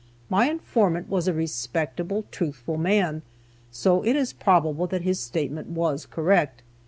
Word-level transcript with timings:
My 0.31 0.49
informant 0.49 1.09
was 1.09 1.27
a 1.27 1.31
respectable, 1.33 2.25
truthful 2.31 2.75
man, 2.75 3.21
so 3.69 4.03
it 4.03 4.15
is 4.15 4.33
probable 4.33 4.87
that 4.87 5.03
his 5.03 5.19
statement 5.19 5.67
was 5.67 6.07
correct. 6.07 6.63